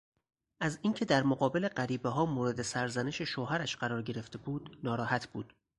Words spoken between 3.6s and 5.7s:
قرار گرفته بود ناراحت بود.